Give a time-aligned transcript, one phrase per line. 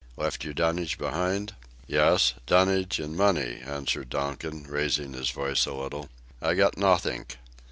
[0.17, 1.53] "Left your dunnage behind?"
[1.85, 6.09] "Yes, dunnage and money," answered Donkin, raising his voice a little;
[6.41, 7.37] "I got nothink.